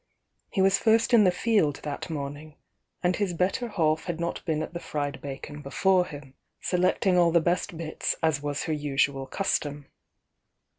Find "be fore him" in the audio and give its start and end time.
5.61-6.33